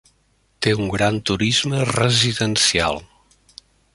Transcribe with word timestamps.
Té 0.65 0.71
un 0.85 0.87
gran 0.93 1.19
turisme 1.31 1.85
residencial. 1.91 3.01